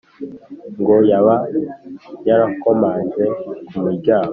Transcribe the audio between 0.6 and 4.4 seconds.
Ngo yaba yarakomanze ku muryango